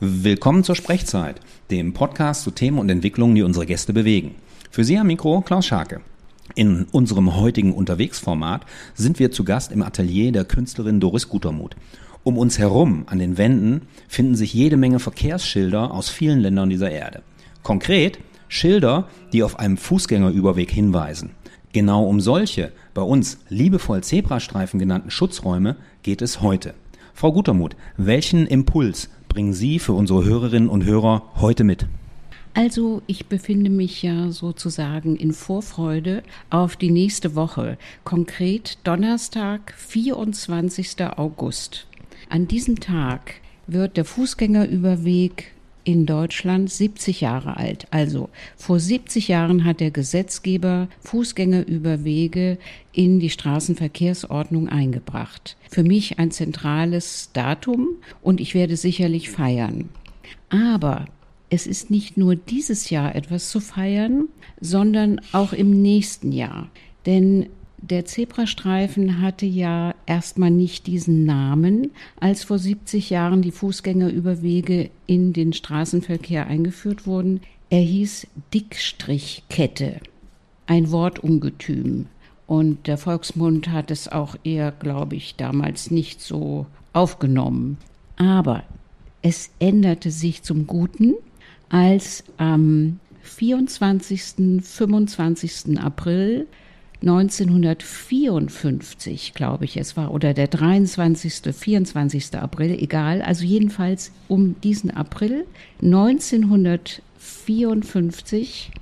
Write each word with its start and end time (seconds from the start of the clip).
Willkommen 0.00 0.62
zur 0.62 0.76
Sprechzeit, 0.76 1.40
dem 1.72 1.92
Podcast 1.92 2.44
zu 2.44 2.52
Themen 2.52 2.78
und 2.78 2.88
Entwicklungen, 2.88 3.34
die 3.34 3.42
unsere 3.42 3.66
Gäste 3.66 3.92
bewegen. 3.92 4.36
Für 4.70 4.84
Sie 4.84 4.96
am 4.96 5.08
Mikro 5.08 5.40
Klaus 5.40 5.66
Scharke. 5.66 6.02
In 6.54 6.84
unserem 6.92 7.34
heutigen 7.34 7.74
Unterwegsformat 7.74 8.64
sind 8.94 9.18
wir 9.18 9.32
zu 9.32 9.42
Gast 9.42 9.72
im 9.72 9.82
Atelier 9.82 10.30
der 10.30 10.44
Künstlerin 10.44 11.00
Doris 11.00 11.28
Gutermuth. 11.28 11.74
Um 12.22 12.38
uns 12.38 12.60
herum 12.60 13.06
an 13.06 13.18
den 13.18 13.38
Wänden 13.38 13.88
finden 14.06 14.36
sich 14.36 14.54
jede 14.54 14.76
Menge 14.76 15.00
Verkehrsschilder 15.00 15.90
aus 15.90 16.10
vielen 16.10 16.38
Ländern 16.38 16.70
dieser 16.70 16.92
Erde. 16.92 17.22
Konkret 17.64 18.20
Schilder, 18.46 19.08
die 19.32 19.42
auf 19.42 19.58
einem 19.58 19.76
Fußgängerüberweg 19.76 20.70
hinweisen. 20.70 21.30
Genau 21.72 22.04
um 22.04 22.20
solche, 22.20 22.70
bei 22.94 23.02
uns 23.02 23.38
liebevoll 23.48 24.04
Zebrastreifen 24.04 24.78
genannten 24.78 25.10
Schutzräume 25.10 25.74
geht 26.04 26.22
es 26.22 26.40
heute. 26.40 26.74
Frau 27.18 27.32
Gutermuth, 27.32 27.74
welchen 27.96 28.46
Impuls 28.46 29.08
bringen 29.28 29.52
Sie 29.52 29.80
für 29.80 29.92
unsere 29.92 30.24
Hörerinnen 30.24 30.68
und 30.68 30.84
Hörer 30.84 31.24
heute 31.40 31.64
mit? 31.64 31.88
Also 32.54 33.02
ich 33.08 33.26
befinde 33.26 33.70
mich 33.70 34.04
ja 34.04 34.30
sozusagen 34.30 35.16
in 35.16 35.32
Vorfreude 35.32 36.22
auf 36.48 36.76
die 36.76 36.92
nächste 36.92 37.34
Woche, 37.34 37.76
konkret 38.04 38.78
Donnerstag, 38.84 39.74
24. 39.76 40.94
August. 41.16 41.88
An 42.28 42.46
diesem 42.46 42.78
Tag 42.78 43.34
wird 43.66 43.96
der 43.96 44.04
Fußgängerüberweg 44.04 45.50
in 45.88 46.04
Deutschland 46.04 46.70
70 46.70 47.22
Jahre 47.22 47.56
alt. 47.56 47.86
Also 47.90 48.28
vor 48.58 48.78
70 48.78 49.28
Jahren 49.28 49.64
hat 49.64 49.80
der 49.80 49.90
Gesetzgeber 49.90 50.88
Fußgängerüberwege 51.00 52.58
in 52.92 53.20
die 53.20 53.30
Straßenverkehrsordnung 53.30 54.68
eingebracht. 54.68 55.56
Für 55.70 55.84
mich 55.84 56.18
ein 56.18 56.30
zentrales 56.30 57.30
Datum 57.32 57.88
und 58.20 58.38
ich 58.38 58.52
werde 58.52 58.76
sicherlich 58.76 59.30
feiern. 59.30 59.88
Aber 60.50 61.06
es 61.48 61.66
ist 61.66 61.90
nicht 61.90 62.18
nur 62.18 62.36
dieses 62.36 62.90
Jahr 62.90 63.14
etwas 63.14 63.48
zu 63.48 63.58
feiern, 63.58 64.28
sondern 64.60 65.22
auch 65.32 65.54
im 65.54 65.80
nächsten 65.80 66.32
Jahr. 66.32 66.68
Denn 67.06 67.46
der 67.78 68.04
Zebrastreifen 68.04 69.22
hatte 69.22 69.46
ja 69.46 69.94
erstmal 70.08 70.50
nicht 70.50 70.86
diesen 70.86 71.24
Namen, 71.24 71.90
als 72.18 72.44
vor 72.44 72.58
70 72.58 73.10
Jahren 73.10 73.42
die 73.42 73.50
Fußgängerüberwege 73.50 74.90
in 75.06 75.32
den 75.32 75.52
Straßenverkehr 75.52 76.46
eingeführt 76.46 77.06
wurden. 77.06 77.40
Er 77.70 77.80
hieß 77.80 78.26
Dickstrichkette, 78.54 80.00
ein 80.66 80.90
Wortungetüm. 80.90 82.06
Und 82.46 82.86
der 82.86 82.96
Volksmund 82.96 83.68
hat 83.68 83.90
es 83.90 84.08
auch 84.08 84.36
eher, 84.42 84.72
glaube 84.72 85.16
ich, 85.16 85.36
damals 85.36 85.90
nicht 85.90 86.22
so 86.22 86.66
aufgenommen. 86.94 87.76
Aber 88.16 88.64
es 89.20 89.50
änderte 89.58 90.10
sich 90.10 90.42
zum 90.42 90.66
Guten, 90.66 91.14
als 91.68 92.24
am 92.38 93.00
24., 93.22 94.62
25. 94.62 95.78
April 95.78 96.46
1954, 97.00 99.32
glaube 99.34 99.64
ich, 99.64 99.76
es 99.76 99.96
war, 99.96 100.12
oder 100.12 100.34
der 100.34 100.48
23., 100.48 101.54
24. 101.54 102.34
April, 102.34 102.72
egal, 102.72 103.22
also 103.22 103.44
jedenfalls 103.44 104.10
um 104.26 104.60
diesen 104.60 104.90
April 104.90 105.46
1954 105.80 108.72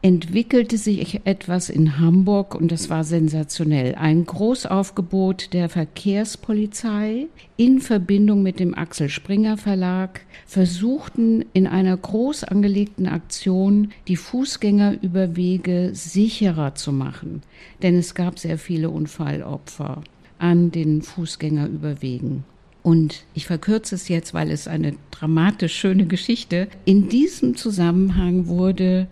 entwickelte 0.00 0.78
sich 0.78 1.20
etwas 1.24 1.70
in 1.70 1.98
Hamburg 1.98 2.54
und 2.54 2.70
das 2.70 2.88
war 2.88 3.02
sensationell. 3.02 3.96
Ein 3.96 4.24
Großaufgebot 4.26 5.52
der 5.52 5.68
Verkehrspolizei 5.68 7.26
in 7.56 7.80
Verbindung 7.80 8.42
mit 8.42 8.60
dem 8.60 8.74
Axel 8.74 9.08
Springer 9.08 9.56
Verlag 9.56 10.20
versuchten 10.46 11.44
in 11.52 11.66
einer 11.66 11.96
groß 11.96 12.44
angelegten 12.44 13.08
Aktion 13.08 13.92
die 14.06 14.16
Fußgängerüberwege 14.16 15.90
sicherer 15.92 16.76
zu 16.76 16.92
machen, 16.92 17.42
denn 17.82 17.96
es 17.96 18.14
gab 18.14 18.38
sehr 18.38 18.58
viele 18.58 18.90
Unfallopfer 18.90 20.02
an 20.38 20.70
den 20.70 21.02
Fußgängerüberwegen. 21.02 22.44
Und 22.84 23.24
ich 23.34 23.46
verkürze 23.46 23.96
es 23.96 24.08
jetzt, 24.08 24.32
weil 24.32 24.50
es 24.50 24.68
eine 24.68 24.94
dramatisch 25.10 25.74
schöne 25.74 26.06
Geschichte. 26.06 26.68
In 26.84 27.08
diesem 27.08 27.56
Zusammenhang 27.56 28.46
wurde 28.46 29.08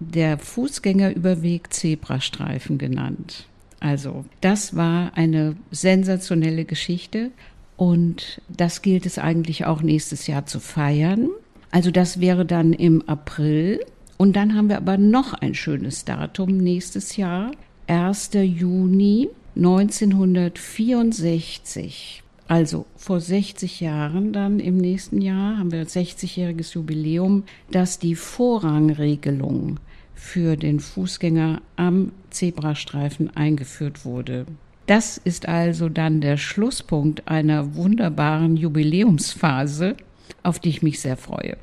der 0.00 0.38
Fußgängerüberweg 0.38 1.72
Zebrastreifen 1.72 2.78
genannt. 2.78 3.46
Also 3.78 4.24
das 4.40 4.74
war 4.76 5.16
eine 5.16 5.56
sensationelle 5.70 6.64
Geschichte 6.64 7.30
und 7.76 8.42
das 8.48 8.82
gilt 8.82 9.06
es 9.06 9.18
eigentlich 9.18 9.66
auch 9.66 9.82
nächstes 9.82 10.26
Jahr 10.26 10.46
zu 10.46 10.58
feiern. 10.60 11.28
Also 11.70 11.90
das 11.90 12.20
wäre 12.20 12.44
dann 12.44 12.72
im 12.72 13.08
April. 13.08 13.80
Und 14.18 14.36
dann 14.36 14.54
haben 14.54 14.68
wir 14.68 14.76
aber 14.76 14.98
noch 14.98 15.32
ein 15.32 15.54
schönes 15.54 16.04
Datum 16.04 16.58
nächstes 16.58 17.16
Jahr, 17.16 17.52
1. 17.86 18.32
Juni 18.34 19.30
1964. 19.56 22.22
Also 22.48 22.84
vor 22.96 23.20
60 23.20 23.80
Jahren 23.80 24.32
dann 24.32 24.60
im 24.60 24.76
nächsten 24.76 25.22
Jahr 25.22 25.56
haben 25.56 25.72
wir 25.72 25.86
60-jähriges 25.86 26.74
Jubiläum, 26.74 27.44
dass 27.70 27.98
die 27.98 28.16
Vorrangregelung 28.16 29.80
für 30.20 30.56
den 30.56 30.80
Fußgänger 30.80 31.62
am 31.76 32.12
Zebrastreifen 32.28 33.34
eingeführt 33.36 34.04
wurde. 34.04 34.46
Das 34.86 35.16
ist 35.18 35.48
also 35.48 35.88
dann 35.88 36.20
der 36.20 36.36
Schlusspunkt 36.36 37.26
einer 37.26 37.74
wunderbaren 37.74 38.56
Jubiläumsphase, 38.56 39.96
auf 40.42 40.58
die 40.58 40.68
ich 40.68 40.82
mich 40.82 41.00
sehr 41.00 41.16
freue 41.16 41.56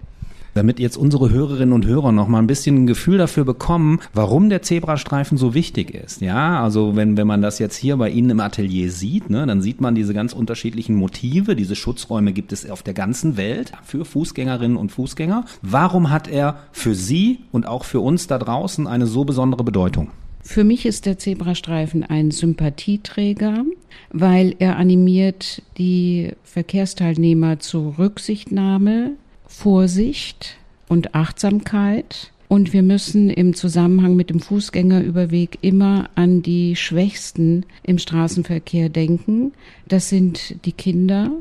damit 0.58 0.80
jetzt 0.80 0.98
unsere 0.98 1.30
Hörerinnen 1.30 1.74
und 1.74 1.86
Hörer 1.86 2.12
noch 2.12 2.28
mal 2.28 2.40
ein 2.40 2.48
bisschen 2.48 2.84
ein 2.84 2.88
Gefühl 2.88 3.18
dafür 3.18 3.46
bekommen, 3.46 4.00
warum 4.14 4.50
der 4.50 4.62
Zebrastreifen 4.62 5.38
so 5.38 5.54
wichtig 5.54 5.92
ist. 5.92 6.22
Ja, 6.22 6.62
also 6.62 6.96
wenn, 6.96 7.16
wenn 7.16 7.28
man 7.28 7.42
das 7.42 7.60
jetzt 7.60 7.78
hier 7.78 7.96
bei 7.98 8.10
Ihnen 8.10 8.32
im 8.32 8.40
Atelier 8.40 8.92
sieht, 8.92 9.30
ne, 9.30 9.46
dann 9.46 9.62
sieht 9.62 9.80
man 9.82 9.96
diese 9.96 10.14
ganz 10.14 10.34
unterschiedlichen 10.34 10.96
Motive. 10.96 11.56
Diese 11.56 11.76
Schutzräume 11.76 12.34
gibt 12.34 12.52
es 12.52 12.70
auf 12.70 12.84
der 12.84 12.94
ganzen 12.94 13.38
Welt 13.38 13.72
für 13.84 14.04
Fußgängerinnen 14.04 14.78
und 14.78 14.92
Fußgänger. 14.92 15.46
Warum 15.62 16.10
hat 16.10 16.28
er 16.28 16.58
für 16.72 16.96
Sie 16.96 17.40
und 17.52 17.68
auch 17.68 17.84
für 17.84 18.00
uns 18.00 18.28
da 18.28 18.38
draußen 18.38 18.88
eine 18.88 19.06
so 19.06 19.24
besondere 19.24 19.64
Bedeutung? 19.64 20.10
Für 20.42 20.64
mich 20.64 20.86
ist 20.86 21.06
der 21.06 21.20
Zebrastreifen 21.20 22.04
ein 22.04 22.32
Sympathieträger, 22.32 23.66
weil 24.12 24.56
er 24.60 24.78
animiert 24.78 25.62
die 25.78 26.32
Verkehrsteilnehmer 26.44 27.60
zur 27.60 27.98
Rücksichtnahme, 27.98 29.18
Vorsicht 29.48 30.58
und 30.88 31.16
Achtsamkeit. 31.16 32.32
Und 32.50 32.72
wir 32.72 32.84
müssen 32.84 33.30
im 33.30 33.56
Zusammenhang 33.56 34.16
mit 34.16 34.30
dem 34.30 34.40
Fußgängerüberweg 34.40 35.58
immer 35.62 36.10
an 36.16 36.42
die 36.42 36.78
Schwächsten 36.78 37.66
im 37.84 37.98
Straßenverkehr 37.98 38.88
denken. 38.88 39.52
Das 39.88 40.08
sind 40.08 40.56
die 40.66 40.72
Kinder, 40.72 41.32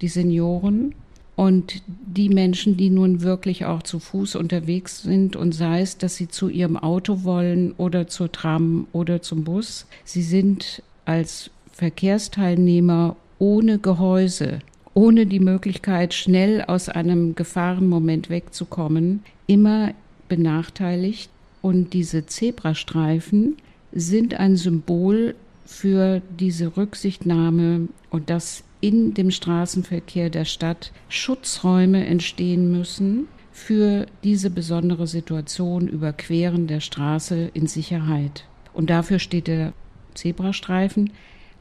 die 0.00 0.08
Senioren 0.08 0.94
und 1.36 1.82
die 2.06 2.28
Menschen, 2.28 2.76
die 2.76 2.90
nun 2.90 3.22
wirklich 3.22 3.64
auch 3.66 3.82
zu 3.82 3.98
Fuß 3.98 4.36
unterwegs 4.36 5.02
sind 5.02 5.36
und 5.36 5.52
sei 5.52 5.80
es, 5.80 5.98
dass 5.98 6.16
sie 6.16 6.28
zu 6.28 6.48
ihrem 6.48 6.76
Auto 6.76 7.24
wollen 7.24 7.72
oder 7.76 8.06
zur 8.06 8.30
Tram 8.30 8.86
oder 8.92 9.20
zum 9.20 9.44
Bus. 9.44 9.86
Sie 10.04 10.22
sind 10.22 10.82
als 11.04 11.50
Verkehrsteilnehmer 11.72 13.16
ohne 13.38 13.78
Gehäuse 13.78 14.60
ohne 14.94 15.26
die 15.26 15.40
Möglichkeit, 15.40 16.14
schnell 16.14 16.62
aus 16.62 16.88
einem 16.88 17.34
Gefahrenmoment 17.34 18.30
wegzukommen, 18.30 19.22
immer 19.46 19.92
benachteiligt. 20.28 21.30
Und 21.62 21.92
diese 21.92 22.26
Zebrastreifen 22.26 23.56
sind 23.92 24.34
ein 24.34 24.56
Symbol 24.56 25.34
für 25.66 26.20
diese 26.38 26.76
Rücksichtnahme 26.76 27.88
und 28.10 28.30
dass 28.30 28.64
in 28.80 29.14
dem 29.14 29.30
Straßenverkehr 29.30 30.28
der 30.28 30.44
Stadt 30.44 30.92
Schutzräume 31.08 32.04
entstehen 32.06 32.70
müssen 32.70 33.28
für 33.50 34.06
diese 34.22 34.50
besondere 34.50 35.06
Situation 35.06 35.88
Überqueren 35.88 36.66
der 36.66 36.80
Straße 36.80 37.50
in 37.54 37.66
Sicherheit. 37.66 38.44
Und 38.74 38.90
dafür 38.90 39.18
steht 39.18 39.46
der 39.46 39.72
Zebrastreifen. 40.14 41.12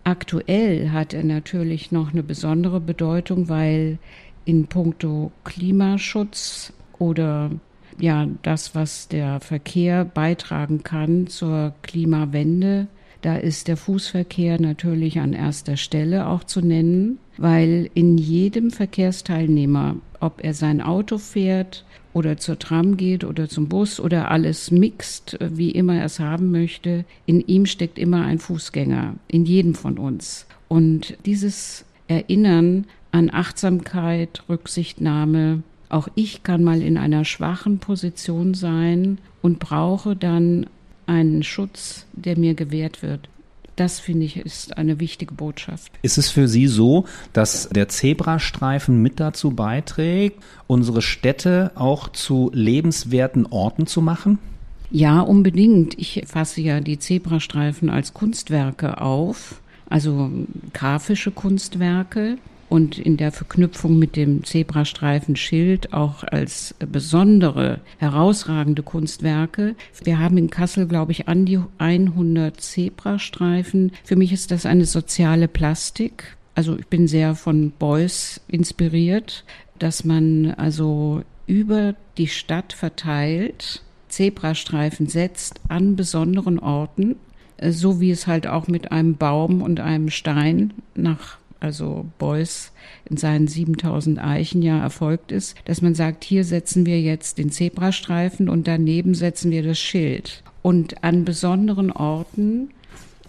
Aktuell 0.04 0.92
hat 0.92 1.14
er 1.14 1.24
natürlich 1.24 1.92
noch 1.92 2.12
eine 2.12 2.24
besondere 2.24 2.82
Bedeutung, 2.82 3.48
weil 3.48 4.00
in 4.46 4.68
puncto 4.68 5.32
Klimaschutz 5.46 6.74
oder 7.00 7.52
ja, 8.00 8.28
das, 8.42 8.76
was 8.76 9.08
der 9.08 9.40
Verkehr 9.40 10.04
beitragen 10.04 10.84
kann 10.84 11.28
zur 11.28 11.74
Klimawende, 11.84 12.88
da 13.22 13.38
ist 13.38 13.70
der 13.70 13.78
Fußverkehr 13.78 14.60
natürlich 14.60 15.20
an 15.20 15.32
erster 15.32 15.78
Stelle 15.78 16.28
auch 16.28 16.44
zu 16.44 16.60
nennen, 16.60 17.20
weil 17.38 17.90
in 17.94 18.18
jedem 18.18 18.72
Verkehrsteilnehmer, 18.72 19.96
ob 20.20 20.44
er 20.44 20.54
sein 20.54 20.82
Auto 20.82 21.18
fährt 21.18 21.86
oder 22.13 22.38
zur 22.38 22.60
Tram 22.60 22.98
geht 22.98 23.24
oder 23.24 23.50
zum 23.50 23.68
Bus 23.68 24.00
oder 24.00 24.31
alles 24.31 24.71
mixt, 24.71 25.38
wie 25.39 25.71
immer 25.71 25.95
er 25.95 26.06
es 26.06 26.19
haben 26.19 26.51
möchte, 26.51 27.06
in 27.25 27.42
ihm 27.42 27.65
steckt 27.65 27.98
immer 27.98 28.24
ein 28.24 28.39
Fußgänger, 28.39 29.15
in 29.27 29.45
jedem 29.45 29.75
von 29.75 29.98
uns. 29.98 30.45
Und 30.68 31.18
dieses 31.25 31.86
Erinnern 32.07 32.86
an 33.12 33.30
Achtsamkeit, 33.31 34.44
Rücksichtnahme, 34.50 35.63
auch 35.89 36.07
ich 36.15 36.44
kann 36.44 36.63
mal 36.63 36.81
in 36.81 36.98
einer 36.98 37.25
schwachen 37.25 37.80
Position 37.80 38.54
sein 38.54 39.19
und 39.42 39.59
brauche 39.59 40.16
dann 40.16 40.68
einen 41.06 41.44
Schutz, 41.44 42.06
der 42.13 42.38
mir 42.38 42.56
gewährt 42.56 43.04
wird. 43.04 43.30
Das 43.75 44.00
finde 44.00 44.25
ich 44.25 44.38
ist 44.38 44.78
eine 44.78 45.00
wichtige 45.00 45.34
Botschaft. 45.34 45.92
Ist 46.02 46.18
es 46.18 46.30
für 46.30 46.48
Sie 46.48 46.68
so, 46.68 47.06
dass 47.34 47.70
der 47.70 47.90
Zebrastreifen 47.90 49.02
mit 49.02 49.20
dazu 49.20 49.52
beiträgt, 49.52 50.44
unsere 50.68 51.02
Städte 51.02 51.72
auch 51.75 52.10
zu 52.10 52.52
lebenswerten 52.54 53.48
Orten 53.48 53.88
zu 53.88 54.02
machen? 54.02 54.38
Ja, 54.92 55.22
unbedingt. 55.22 55.98
Ich 55.98 56.24
fasse 56.28 56.62
ja 56.62 56.80
die 56.80 57.00
Zebrastreifen 57.00 57.90
als 57.90 58.14
Kunstwerke 58.14 59.02
auf, 59.02 59.60
also 59.90 60.30
grafische 60.74 61.31
Kunstwerke 61.31 62.38
und 62.74 62.98
in 62.98 63.18
der 63.18 63.31
Verknüpfung 63.31 64.00
mit 64.00 64.16
dem 64.16 64.44
Zebrastreifenschild 64.44 65.94
auch 65.94 66.24
als 66.24 66.74
besondere, 66.80 67.81
herausragende 68.00 68.81
Kunstwerke. 68.81 69.75
Wir 70.04 70.18
haben 70.18 70.40
in 70.40 70.50
Kassel, 70.50 70.88
glaube 70.88 71.12
ich, 71.12 71.28
an 71.28 71.46
die 71.46 71.60
100 71.78 72.60
Zebrastreifen. 72.60 73.92
Für 74.04 74.16
mich 74.16 74.34
ist 74.34 74.50
das 74.50 74.66
eine 74.66 74.86
soziale 74.86 75.48
Plastik. 75.48 76.36
Also 76.56 76.75
ich 76.75 76.88
bin 76.88 77.08
sehr 77.08 77.36
von 77.36 77.74
Beuys 77.78 78.42
inspiriert, 78.48 79.46
dass 79.78 80.04
man 80.04 80.56
also 80.56 81.22
über 81.46 81.94
die 82.18 82.28
Stadt 82.28 82.74
verteilt 82.74 83.84
Zebrastreifen 84.08 85.06
setzt 85.06 85.62
an 85.68 85.96
besonderen 85.96 86.58
Orten, 86.58 87.18
so 87.69 88.02
wie 88.02 88.10
es 88.10 88.26
halt 88.26 88.48
auch 88.48 88.68
mit 88.68 88.92
einem 88.92 89.16
Baum 89.16 89.62
und 89.62 89.80
einem 89.80 90.10
Stein 90.10 90.74
nach 90.96 91.38
also 91.63 92.06
Beuys 92.18 92.71
in 93.10 93.18
seinen 93.18 93.48
7000 93.48 94.19
Eichen 94.19 94.62
ja 94.62 94.80
erfolgt 94.80 95.31
ist, 95.31 95.56
dass 95.65 95.81
man 95.81 95.95
sagt, 95.95 96.24
hier 96.24 96.44
setzen 96.44 96.86
wir 96.86 97.00
jetzt 97.01 97.38
den 97.38 97.51
Zebrastreifen 97.51 98.50
und 98.50 98.68
daneben 98.68 99.15
setzen 99.15 99.50
wir 99.50 99.63
das 99.63 99.80
Schild. 99.80 100.44
Und 100.62 101.04
an 101.04 101.25
besonderen 101.25 101.92
Orten 101.92 102.69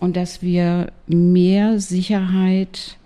und 0.00 0.16
dass 0.16 0.42
wir 0.42 0.92
mehr 1.06 1.80
Sicherheit 1.80 2.98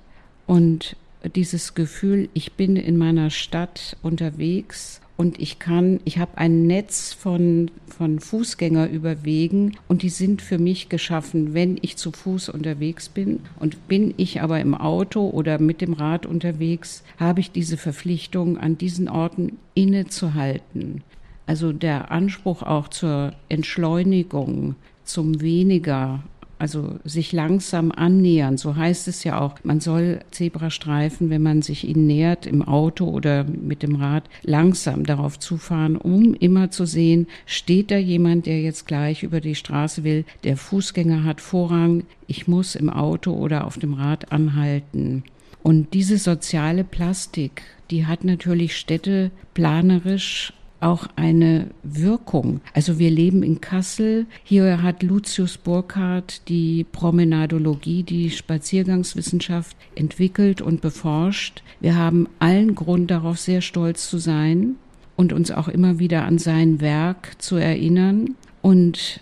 und 0.46 0.96
dieses 1.36 1.74
Gefühl, 1.74 2.28
ich 2.32 2.52
bin 2.52 2.76
in 2.76 2.96
meiner 2.96 3.30
Stadt 3.30 3.96
unterwegs 4.02 5.00
und 5.18 5.40
ich 5.40 5.58
kann, 5.58 5.98
ich 6.04 6.18
habe 6.18 6.38
ein 6.38 6.68
Netz 6.68 7.12
von, 7.12 7.72
von 7.88 8.20
Fußgängerüberwegen 8.20 9.76
und 9.88 10.02
die 10.02 10.10
sind 10.10 10.40
für 10.40 10.58
mich 10.58 10.88
geschaffen, 10.88 11.54
wenn 11.54 11.76
ich 11.82 11.96
zu 11.96 12.12
Fuß 12.12 12.50
unterwegs 12.50 13.08
bin. 13.08 13.40
Und 13.58 13.88
bin 13.88 14.14
ich 14.16 14.42
aber 14.42 14.60
im 14.60 14.76
Auto 14.76 15.28
oder 15.28 15.58
mit 15.58 15.80
dem 15.80 15.92
Rad 15.92 16.24
unterwegs, 16.24 17.02
habe 17.18 17.40
ich 17.40 17.50
diese 17.50 17.76
Verpflichtung, 17.76 18.58
an 18.58 18.78
diesen 18.78 19.08
Orten 19.08 19.58
innezuhalten. 19.74 21.02
Also 21.46 21.72
der 21.72 22.12
Anspruch 22.12 22.62
auch 22.62 22.86
zur 22.86 23.32
Entschleunigung, 23.48 24.76
zum 25.02 25.40
weniger 25.40 26.22
also 26.58 26.98
sich 27.04 27.32
langsam 27.32 27.92
annähern. 27.92 28.56
So 28.56 28.76
heißt 28.76 29.08
es 29.08 29.24
ja 29.24 29.40
auch. 29.40 29.54
Man 29.62 29.80
soll 29.80 30.20
Zebrastreifen, 30.30 31.30
wenn 31.30 31.42
man 31.42 31.62
sich 31.62 31.86
ihnen 31.86 32.06
nähert, 32.06 32.46
im 32.46 32.62
Auto 32.62 33.06
oder 33.06 33.44
mit 33.44 33.82
dem 33.82 33.96
Rad, 33.96 34.24
langsam 34.42 35.04
darauf 35.04 35.38
zufahren, 35.38 35.96
um 35.96 36.34
immer 36.34 36.70
zu 36.70 36.84
sehen, 36.86 37.26
steht 37.46 37.90
da 37.90 37.96
jemand, 37.96 38.46
der 38.46 38.60
jetzt 38.60 38.86
gleich 38.86 39.22
über 39.22 39.40
die 39.40 39.54
Straße 39.54 40.04
will. 40.04 40.24
Der 40.44 40.56
Fußgänger 40.56 41.24
hat 41.24 41.40
Vorrang. 41.40 42.04
Ich 42.26 42.48
muss 42.48 42.74
im 42.74 42.90
Auto 42.90 43.32
oder 43.32 43.66
auf 43.66 43.78
dem 43.78 43.94
Rad 43.94 44.32
anhalten. 44.32 45.24
Und 45.62 45.94
diese 45.94 46.18
soziale 46.18 46.84
Plastik, 46.84 47.62
die 47.90 48.06
hat 48.06 48.24
natürlich 48.24 48.76
Städte 48.76 49.30
planerisch 49.54 50.52
auch 50.80 51.06
eine 51.16 51.70
Wirkung. 51.82 52.60
Also 52.72 52.98
wir 52.98 53.10
leben 53.10 53.42
in 53.42 53.60
Kassel. 53.60 54.26
Hier 54.44 54.82
hat 54.82 55.02
Lucius 55.02 55.58
Burkhardt 55.58 56.48
die 56.48 56.84
Promenadologie, 56.84 58.02
die 58.02 58.30
Spaziergangswissenschaft 58.30 59.76
entwickelt 59.94 60.60
und 60.60 60.80
beforscht. 60.80 61.62
Wir 61.80 61.96
haben 61.96 62.28
allen 62.38 62.74
Grund 62.74 63.10
darauf 63.10 63.38
sehr 63.38 63.60
stolz 63.60 64.08
zu 64.08 64.18
sein 64.18 64.76
und 65.16 65.32
uns 65.32 65.50
auch 65.50 65.68
immer 65.68 65.98
wieder 65.98 66.24
an 66.24 66.38
sein 66.38 66.80
Werk 66.80 67.42
zu 67.42 67.56
erinnern. 67.56 68.36
Und 68.62 69.20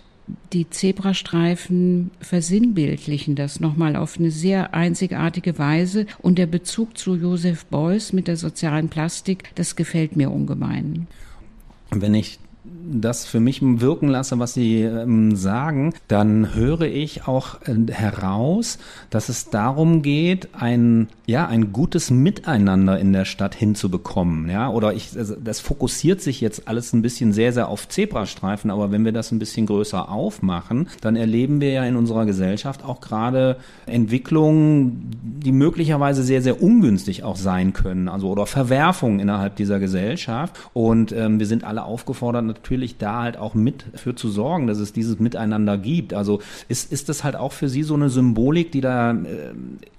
die 0.53 0.69
Zebrastreifen 0.69 2.11
versinnbildlichen 2.19 3.35
das 3.35 3.59
nochmal 3.59 3.95
auf 3.95 4.19
eine 4.19 4.29
sehr 4.29 4.73
einzigartige 4.73 5.57
Weise. 5.57 6.05
Und 6.19 6.37
der 6.37 6.47
Bezug 6.47 6.97
zu 6.97 7.15
Josef 7.15 7.65
Beuys 7.65 8.13
mit 8.13 8.27
der 8.27 8.37
sozialen 8.37 8.89
Plastik, 8.89 9.49
das 9.55 9.75
gefällt 9.75 10.15
mir 10.15 10.31
ungemein 10.31 11.07
wenn 11.89 12.13
ich 12.13 12.39
das 12.89 13.25
für 13.25 13.39
mich 13.39 13.61
wirken 13.61 14.07
lasse, 14.07 14.39
was 14.39 14.53
Sie 14.53 14.81
ähm, 14.81 15.35
sagen, 15.35 15.93
dann 16.07 16.53
höre 16.53 16.81
ich 16.81 17.27
auch 17.27 17.61
äh, 17.61 17.91
heraus, 17.91 18.79
dass 19.09 19.29
es 19.29 19.49
darum 19.49 20.01
geht, 20.01 20.49
ein 20.53 21.07
ja 21.25 21.45
ein 21.45 21.73
gutes 21.73 22.09
Miteinander 22.09 22.97
in 22.99 23.11
der 23.11 23.25
Stadt 23.25 23.53
hinzubekommen, 23.53 24.49
ja. 24.49 24.69
Oder 24.69 24.93
ich, 24.93 25.17
also 25.17 25.35
das 25.35 25.59
fokussiert 25.59 26.21
sich 26.21 26.39
jetzt 26.39 26.67
alles 26.67 26.93
ein 26.93 27.01
bisschen 27.01 27.33
sehr 27.33 27.51
sehr 27.51 27.67
auf 27.67 27.89
Zebrastreifen, 27.89 28.71
aber 28.71 28.91
wenn 28.91 29.03
wir 29.03 29.11
das 29.11 29.31
ein 29.31 29.39
bisschen 29.39 29.65
größer 29.65 30.09
aufmachen, 30.09 30.87
dann 31.01 31.15
erleben 31.15 31.59
wir 31.59 31.71
ja 31.71 31.83
in 31.83 31.95
unserer 31.95 32.25
Gesellschaft 32.25 32.83
auch 32.83 33.01
gerade 33.01 33.57
Entwicklungen, 33.85 35.11
die 35.43 35.51
möglicherweise 35.51 36.23
sehr 36.23 36.41
sehr 36.41 36.61
ungünstig 36.61 37.23
auch 37.23 37.35
sein 37.35 37.73
können, 37.73 38.07
also 38.07 38.29
oder 38.29 38.45
Verwerfungen 38.45 39.19
innerhalb 39.19 39.55
dieser 39.57 39.79
Gesellschaft. 39.79 40.55
Und 40.73 41.11
ähm, 41.11 41.39
wir 41.39 41.45
sind 41.45 41.63
alle 41.63 41.83
aufgefordert 41.83 42.45
natürlich 42.45 42.76
natürlich 42.77 42.97
da 42.97 43.23
halt 43.23 43.37
auch 43.37 43.55
mit 43.55 43.85
für 43.95 44.13
zu 44.13 44.29
sorgen, 44.29 44.67
dass 44.67 44.77
es 44.77 44.93
dieses 44.93 45.19
Miteinander 45.19 45.77
gibt. 45.77 46.13
Also 46.13 46.41
ist, 46.69 46.91
ist 46.91 47.09
das 47.09 47.23
halt 47.23 47.35
auch 47.35 47.51
für 47.51 47.69
Sie 47.69 47.81
so 47.81 47.95
eine 47.95 48.09
Symbolik, 48.09 48.71
die 48.71 48.81
da 48.81 49.11
äh, 49.11 49.53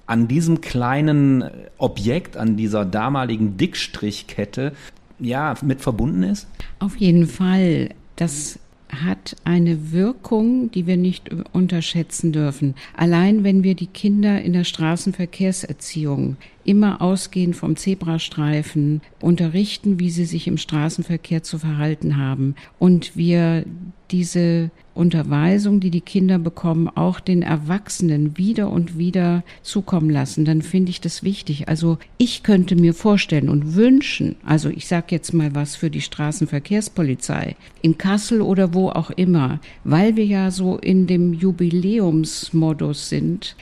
an 0.06 0.28
diesem 0.28 0.60
kleinen 0.60 1.44
Objekt, 1.76 2.36
an 2.36 2.56
dieser 2.56 2.84
damaligen 2.84 3.56
Dickstrichkette, 3.56 4.72
ja, 5.18 5.54
mit 5.62 5.80
verbunden 5.80 6.22
ist? 6.22 6.46
Auf 6.78 6.96
jeden 6.96 7.26
Fall. 7.26 7.90
Das 8.14 8.60
hat 8.90 9.36
eine 9.44 9.92
Wirkung, 9.92 10.70
die 10.70 10.86
wir 10.86 10.96
nicht 10.96 11.30
unterschätzen 11.52 12.32
dürfen. 12.32 12.74
Allein 12.96 13.42
wenn 13.42 13.64
wir 13.64 13.74
die 13.74 13.86
Kinder 13.86 14.40
in 14.40 14.52
der 14.52 14.64
Straßenverkehrserziehung 14.64 16.36
immer 16.68 17.00
ausgehend 17.00 17.56
vom 17.56 17.76
Zebrastreifen 17.76 19.00
unterrichten, 19.22 19.98
wie 19.98 20.10
sie 20.10 20.26
sich 20.26 20.46
im 20.46 20.58
Straßenverkehr 20.58 21.42
zu 21.42 21.58
verhalten 21.58 22.18
haben 22.18 22.56
und 22.78 23.16
wir 23.16 23.64
diese 24.10 24.70
Unterweisung, 24.94 25.80
die 25.80 25.90
die 25.90 26.02
Kinder 26.02 26.38
bekommen, 26.38 26.88
auch 26.88 27.20
den 27.20 27.40
Erwachsenen 27.40 28.36
wieder 28.36 28.70
und 28.70 28.98
wieder 28.98 29.44
zukommen 29.62 30.10
lassen, 30.10 30.44
dann 30.44 30.60
finde 30.60 30.90
ich 30.90 31.00
das 31.00 31.22
wichtig. 31.22 31.68
Also 31.68 31.98
ich 32.18 32.42
könnte 32.42 32.76
mir 32.76 32.92
vorstellen 32.92 33.48
und 33.48 33.74
wünschen, 33.74 34.36
also 34.44 34.68
ich 34.68 34.86
sage 34.88 35.06
jetzt 35.10 35.32
mal 35.32 35.54
was 35.54 35.74
für 35.74 35.88
die 35.88 36.02
Straßenverkehrspolizei 36.02 37.56
in 37.80 37.96
Kassel 37.96 38.42
oder 38.42 38.74
wo 38.74 38.90
auch 38.90 39.10
immer, 39.10 39.60
weil 39.84 40.16
wir 40.16 40.26
ja 40.26 40.50
so 40.50 40.76
in 40.76 41.06
dem 41.06 41.32
Jubiläumsmodus 41.32 43.08
sind, 43.08 43.56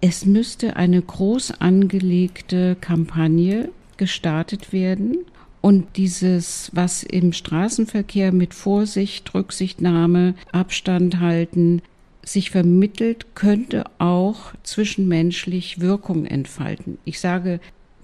es 0.00 0.26
müsste 0.26 0.76
eine 0.76 1.02
groß 1.02 1.60
angelegte 1.60 2.76
Kampagne 2.80 3.70
gestartet 3.96 4.72
werden 4.72 5.18
und 5.60 5.96
dieses, 5.96 6.70
was 6.72 7.02
im 7.02 7.32
Straßenverkehr 7.32 8.32
mit 8.32 8.54
Vorsicht, 8.54 9.34
Rücksichtnahme, 9.34 10.34
Abstand 10.52 11.18
halten, 11.18 11.82
sich 12.22 12.50
vermittelt, 12.50 13.34
könnte 13.34 13.84
auch 13.98 14.52
zwischenmenschlich 14.62 15.80
Wirkung 15.80 16.26
entfalten. 16.26 16.98
Ich 17.04 17.20
sage 17.20 17.58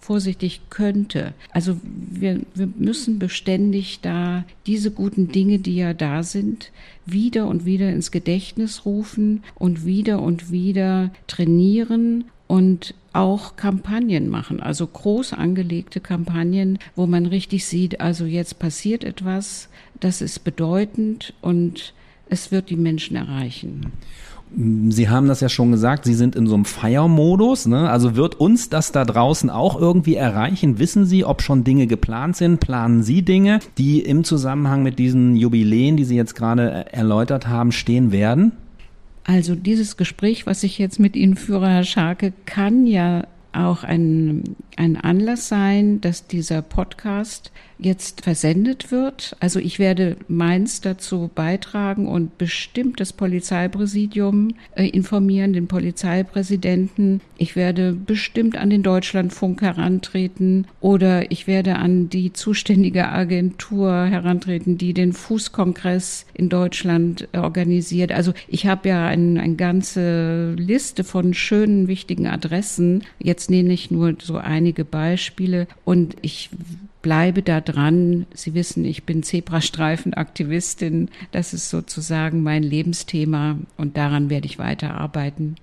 vorsichtig 0.05 0.61
könnte. 0.69 1.33
Also 1.51 1.81
wir, 1.83 2.41
wir 2.55 2.69
müssen 2.77 3.19
beständig 3.19 4.01
da 4.03 4.45
diese 4.67 4.91
guten 4.91 5.29
Dinge, 5.29 5.59
die 5.59 5.77
ja 5.77 5.95
da 5.95 6.23
sind, 6.23 6.73
wieder 7.07 7.47
und 7.47 7.65
wieder 7.65 7.89
ins 7.91 8.11
Gedächtnis 8.11 8.85
rufen 8.85 9.43
und 9.55 9.87
wieder 9.87 10.21
und 10.21 10.51
wieder 10.51 11.11
trainieren 11.27 12.25
und 12.47 12.95
auch 13.15 13.57
Kampagnen 13.57 14.29
machen, 14.29 14.61
also 14.61 14.87
groß 14.87 15.33
angelegte 15.33 16.01
Kampagnen, 16.01 16.79
wo 16.97 17.07
man 17.07 17.25
richtig 17.25 17.65
sieht, 17.65 18.01
also 18.01 18.27
jetzt 18.27 18.59
passiert 18.59 19.05
etwas, 19.05 19.69
das 20.01 20.21
ist 20.21 20.45
bedeutend 20.45 21.33
und 21.41 21.95
es 22.29 22.53
wird 22.53 22.69
die 22.69 22.77
Menschen 22.77 23.17
erreichen. 23.17 23.93
Sie 24.57 25.09
haben 25.09 25.27
das 25.27 25.41
ja 25.41 25.49
schon 25.49 25.73
gesagt, 25.73 26.05
Sie 26.05 26.15
sind 26.15 26.37
in 26.37 26.47
so 26.47 26.55
einem 26.55 26.65
Feiermodus. 26.65 27.67
Ne? 27.67 27.91
Also 27.91 28.15
wird 28.15 28.37
uns 28.37 28.69
das 28.69 28.93
da 28.93 29.05
draußen 29.05 29.51
auch 29.51 29.81
irgendwie 29.81 30.15
erreichen? 30.15 30.79
Wissen 30.79 31.07
Sie, 31.07 31.25
ob 31.25 31.43
schon 31.43 31.65
Dinge 31.65 31.87
geplant 31.87 32.37
sind? 32.37 32.61
Planen 32.61 33.03
Sie 33.03 33.23
Dinge, 33.23 33.59
die 33.79 34.01
im 34.01 34.23
Zusammenhang 34.23 34.83
mit 34.83 34.99
diesen 34.99 35.35
Jubiläen, 35.35 35.97
die 35.97 36.05
Sie 36.05 36.17
jetzt 36.17 36.37
gerade 36.37 36.87
erläutert 36.93 37.49
haben, 37.49 37.73
stehen 37.73 38.13
werden? 38.13 38.53
Also 39.25 39.55
dieses 39.55 39.97
Gespräch, 39.97 40.47
was 40.47 40.63
ich 40.63 40.79
jetzt 40.79 41.01
mit 41.01 41.17
Ihnen 41.17 41.37
führe, 41.37 41.69
Herr 41.69 41.85
Scharke, 41.85 42.33
kann 42.45 42.87
ja 42.87 43.25
auch 43.55 43.85
ein, 43.85 44.57
ein 44.77 44.97
Anlass 44.97 45.49
sein, 45.49 46.01
dass 46.01 46.27
dieser 46.27 46.63
Podcast 46.63 47.53
jetzt 47.79 48.23
versendet 48.23 48.91
wird. 48.91 49.37
Also 49.41 49.59
ich 49.59 49.79
werde 49.79 50.17
meins 50.29 50.81
dazu 50.81 51.31
beitragen 51.35 52.07
und 52.07 52.39
bestimmt 52.39 53.01
das 53.01 53.13
Polizeipräsidium 53.13 54.55
äh, 54.75 54.87
informieren, 54.89 55.53
den 55.53 55.67
Polizeipräsidenten. 55.67 57.21
Ich 57.37 57.57
werde 57.57 57.93
bestimmt 57.93 58.57
an 58.57 58.71
den 58.71 58.83
Deutschlandfunk 58.83 59.61
herantreten 59.61 60.67
oder 60.81 61.31
ich 61.31 61.47
werde 61.47 61.77
an 61.77 62.09
die 62.09 62.33
zuständige 62.33 63.09
Agentur 63.09 64.05
herantreten, 64.05 64.79
die 64.79 64.95
den 64.95 65.13
Fußkongress 65.13 66.27
in 66.33 66.49
Deutschland 66.49 67.29
organisiert. 67.33 68.13
Also 68.13 68.33
ich 68.49 68.67
habe 68.67 68.89
ja 68.89 69.07
eine 69.07 69.45
ein 69.45 69.57
ganze 69.57 70.55
Liste 70.55 71.05
von 71.05 71.35
schönen, 71.35 71.87
wichtigen 71.87 72.27
Adressen. 72.27 73.05
Jetzt 73.19 73.44
nenne 73.49 73.73
ich 73.73 73.91
nur 73.91 74.15
so 74.21 74.37
einige 74.37 74.85
Beispiele 74.85 75.67
und 75.85 76.17
ich 76.23 76.51
bleibe 77.03 77.43
da 77.43 77.61
dran. 77.61 78.27
Sie 78.35 78.55
wissen, 78.55 78.85
ich 78.85 79.05
bin 79.05 79.23
Zebrastreifenaktivistin. 79.23 81.11
Das 81.33 81.53
ist 81.53 81.69
sozusagen 81.69 82.43
mein 82.43 82.63
Lebensthema 82.63 83.59
und 83.77 83.97
daran 83.97 84.31
werde 84.31 84.47
ich 84.47 84.59
weiterarbeiten. 84.59 85.57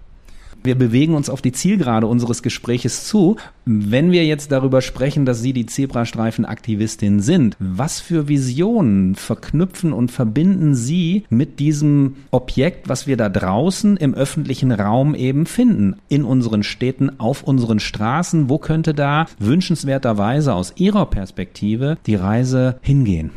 Wir 0.63 0.75
bewegen 0.75 1.15
uns 1.15 1.29
auf 1.29 1.41
die 1.41 1.51
Zielgerade 1.51 2.05
unseres 2.05 2.43
Gespräches 2.43 3.05
zu. 3.05 3.37
Wenn 3.65 4.11
wir 4.11 4.25
jetzt 4.25 4.51
darüber 4.51 4.81
sprechen, 4.81 5.25
dass 5.25 5.41
Sie 5.41 5.53
die 5.53 5.65
Zebrastreifenaktivistin 5.65 7.19
sind, 7.19 7.55
was 7.59 7.99
für 7.99 8.27
Visionen 8.27 9.15
verknüpfen 9.15 9.91
und 9.91 10.11
verbinden 10.11 10.75
Sie 10.75 11.23
mit 11.29 11.59
diesem 11.59 12.15
Objekt, 12.29 12.89
was 12.89 13.07
wir 13.07 13.17
da 13.17 13.29
draußen 13.29 13.97
im 13.97 14.13
öffentlichen 14.13 14.71
Raum 14.71 15.15
eben 15.15 15.47
finden? 15.47 15.95
In 16.09 16.23
unseren 16.23 16.63
Städten, 16.63 17.19
auf 17.19 17.43
unseren 17.43 17.79
Straßen? 17.79 18.49
Wo 18.49 18.59
könnte 18.59 18.93
da 18.93 19.25
wünschenswerterweise 19.39 20.53
aus 20.53 20.73
Ihrer 20.75 21.07
Perspektive 21.07 21.97
die 22.05 22.15
Reise 22.15 22.77
hingehen? 22.81 23.31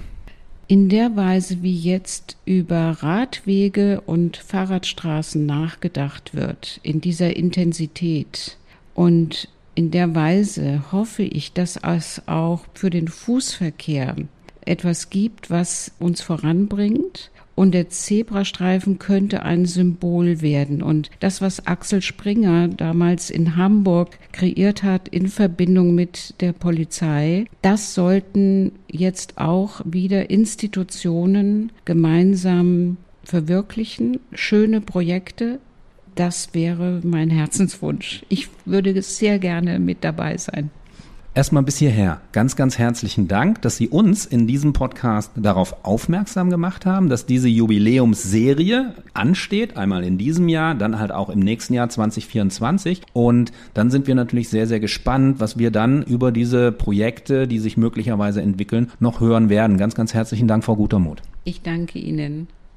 In 0.66 0.88
der 0.88 1.16
Weise, 1.16 1.62
wie 1.62 1.76
jetzt 1.76 2.37
über 2.47 2.97
Radwege 3.00 4.00
und 4.06 4.37
Fahrradstraßen 4.37 5.44
nachgedacht 5.44 6.35
wird, 6.35 6.80
in 6.83 7.00
dieser 7.00 7.37
Intensität. 7.37 8.56
Und 8.94 9.49
in 9.75 9.90
der 9.90 10.14
Weise 10.14 10.92
hoffe 10.92 11.23
ich, 11.23 11.52
dass 11.52 11.78
es 11.83 12.23
auch 12.26 12.64
für 12.75 12.90
den 12.90 13.09
Fußverkehr 13.09 14.16
etwas 14.64 15.11
gibt, 15.11 15.50
was 15.50 15.92
uns 15.99 16.23
voranbringt 16.23 17.30
und 17.54 17.73
der 17.73 17.88
Zebrastreifen 17.88 18.99
könnte 18.99 19.42
ein 19.42 19.66
Symbol 19.66 20.40
werden. 20.40 20.82
Und 20.82 21.11
das, 21.20 21.40
was 21.40 21.66
Axel 21.66 22.02
Springer 22.02 22.68
damals 22.68 23.30
in 23.30 23.56
Hamburg 23.56 24.18
kreiert 24.32 24.82
hat 24.82 25.08
in 25.08 25.28
Verbindung 25.28 25.94
mit 25.94 26.34
der 26.40 26.52
Polizei, 26.52 27.46
das 27.62 27.94
sollten 27.94 28.73
jetzt 28.90 29.38
auch 29.38 29.80
wieder 29.84 30.30
Institutionen 30.30 31.73
gemeinsam 31.84 32.96
verwirklichen. 33.23 34.20
Schöne 34.32 34.80
Projekte. 34.80 35.61
Das 36.14 36.54
wäre 36.54 37.00
mein 37.02 37.30
Herzenswunsch. 37.30 38.25
Ich 38.28 38.49
würde 38.64 39.00
sehr 39.02 39.38
gerne 39.38 39.78
mit 39.80 40.04
dabei 40.04 40.37
sein. 40.37 40.70
Erstmal 41.36 41.64
bis 41.64 41.78
hierher. 41.78 42.20
Ganz, 42.30 42.54
ganz 42.54 42.78
herzlichen 42.78 43.26
Dank, 43.26 43.60
dass 43.62 43.76
Sie 43.76 43.88
uns 43.88 44.24
in 44.24 44.46
diesem 44.46 44.72
Podcast 44.72 45.32
darauf 45.34 45.84
aufmerksam 45.84 46.48
gemacht 46.48 46.86
haben, 46.86 47.08
dass 47.08 47.26
diese 47.26 47.48
Jubiläumsserie 47.48 48.94
ansteht. 49.14 49.76
Einmal 49.76 50.04
in 50.04 50.16
diesem 50.16 50.48
Jahr, 50.48 50.76
dann 50.76 51.00
halt 51.00 51.10
auch 51.10 51.30
im 51.30 51.40
nächsten 51.40 51.74
Jahr 51.74 51.88
2024. 51.88 53.02
Und 53.12 53.50
dann 53.74 53.90
sind 53.90 54.06
wir 54.06 54.14
natürlich 54.14 54.48
sehr, 54.48 54.68
sehr 54.68 54.78
gespannt, 54.78 55.40
was 55.40 55.58
wir 55.58 55.72
dann 55.72 56.04
über 56.04 56.30
diese 56.30 56.70
Projekte, 56.70 57.48
die 57.48 57.58
sich 57.58 57.76
möglicherweise 57.76 58.40
entwickeln, 58.40 58.92
noch 59.00 59.18
hören 59.18 59.48
werden. 59.48 59.76
Ganz, 59.76 59.96
ganz 59.96 60.14
herzlichen 60.14 60.46
Dank, 60.46 60.62
Frau 60.62 60.76
Gutermuth. 60.76 61.20
Ich 61.42 61.62
danke 61.62 61.98
Ihnen. 61.98 62.46